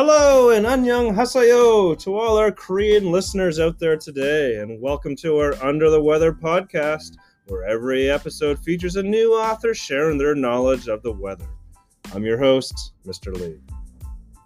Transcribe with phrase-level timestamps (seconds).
[0.00, 5.36] Hello and annyeong haseyo to all our Korean listeners out there today, and welcome to
[5.38, 7.16] our Under the Weather podcast,
[7.48, 11.48] where every episode features a new author sharing their knowledge of the weather.
[12.14, 13.36] I'm your host, Mr.
[13.36, 13.58] Lee.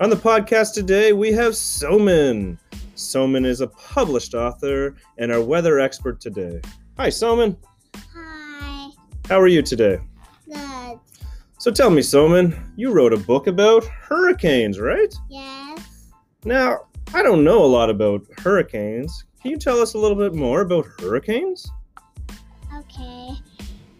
[0.00, 2.56] On the podcast today, we have Somin.
[2.96, 6.58] Somin is a published author and our weather expert today.
[6.96, 7.54] Hi, Somin.
[8.14, 8.88] Hi.
[9.28, 9.98] How are you today?
[11.64, 15.14] So tell me, Somin, you wrote a book about hurricanes, right?
[15.30, 16.10] Yes.
[16.44, 16.80] Now,
[17.14, 19.24] I don't know a lot about hurricanes.
[19.40, 21.66] Can you tell us a little bit more about hurricanes?
[22.76, 23.30] Okay.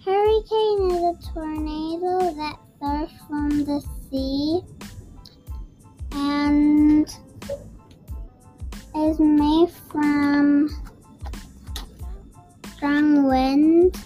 [0.04, 4.60] Hurricane is a tornado that starts from the sea
[6.12, 7.08] and
[8.94, 10.68] is made from
[12.76, 13.96] strong wind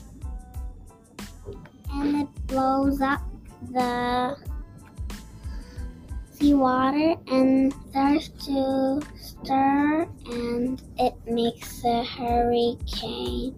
[1.91, 3.28] and it blows up
[3.71, 4.37] the
[6.33, 13.57] seawater and starts to stir and it makes a hurricane.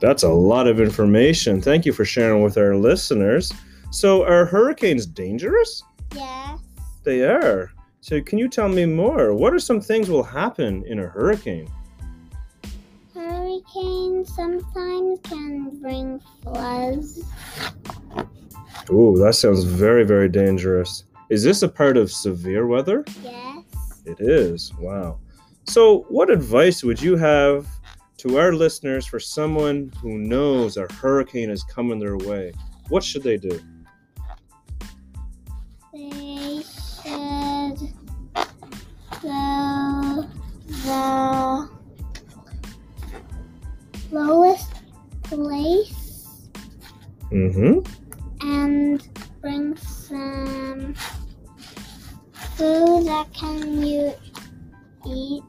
[0.00, 1.60] That's a lot of information.
[1.60, 3.52] Thank you for sharing with our listeners.
[3.90, 5.82] So, are hurricanes dangerous?
[6.14, 6.58] Yes.
[7.04, 7.70] They are.
[8.00, 9.32] So, can you tell me more?
[9.32, 11.68] What are some things will happen in a hurricane?
[13.14, 17.22] Hurricanes sometimes can bring floods.
[18.90, 21.04] Ooh, that sounds very, very dangerous.
[21.30, 23.04] Is this a part of severe weather?
[23.22, 23.64] Yes.
[24.04, 24.72] It is.
[24.78, 25.18] Wow.
[25.64, 27.66] So, what advice would you have
[28.18, 32.52] to our listeners for someone who knows a hurricane is coming their way?
[32.88, 33.58] What should they do?
[35.92, 36.62] They
[37.02, 37.78] should
[39.22, 40.28] go
[40.66, 41.68] the
[44.10, 44.70] lowest
[45.22, 46.04] place
[47.34, 48.03] Mm-hmm.
[52.56, 54.12] Food that can you
[55.06, 55.42] eat.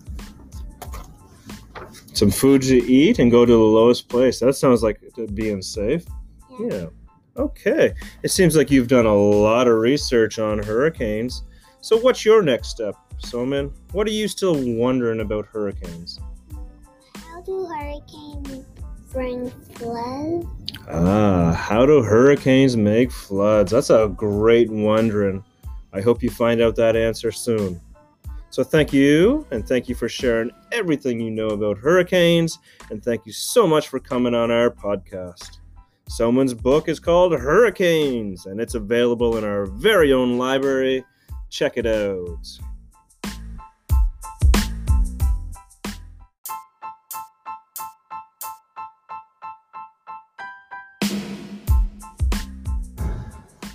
[2.14, 4.40] Some food to eat and go to the lowest place.
[4.40, 5.02] That sounds like
[5.34, 6.06] being safe.
[6.60, 6.68] Yeah.
[6.68, 6.86] Yeah.
[7.38, 7.94] Okay.
[8.24, 11.44] It seems like you've done a lot of research on hurricanes.
[11.82, 13.72] So, what's your next step, Somin?
[13.92, 16.20] What are you still wondering about hurricanes?
[17.16, 18.66] How do hurricanes
[19.12, 20.48] bring floods?
[20.90, 23.72] Ah, how do hurricanes make floods?
[23.72, 25.44] That's a great wondering.
[25.96, 27.80] I hope you find out that answer soon.
[28.50, 33.26] So, thank you, and thank you for sharing everything you know about hurricanes, and thank
[33.26, 35.60] you so much for coming on our podcast.
[36.10, 41.04] Somin's book is called Hurricanes, and it's available in our very own library.
[41.50, 42.46] Check it out.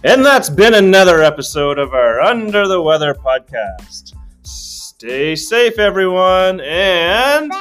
[0.02, 4.14] And that's been another episode of our Under the Weather podcast.
[4.42, 7.52] Stay safe, everyone, and.